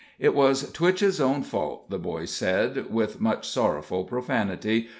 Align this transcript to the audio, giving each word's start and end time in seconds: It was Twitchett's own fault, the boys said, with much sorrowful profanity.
It 0.17 0.33
was 0.33 0.71
Twitchett's 0.71 1.19
own 1.21 1.43
fault, 1.43 1.91
the 1.91 1.99
boys 1.99 2.31
said, 2.31 2.91
with 2.91 3.21
much 3.21 3.47
sorrowful 3.47 4.03
profanity. 4.03 4.89